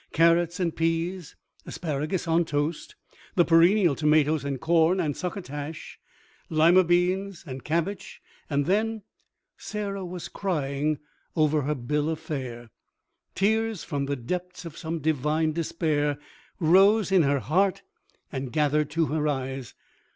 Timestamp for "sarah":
9.57-10.03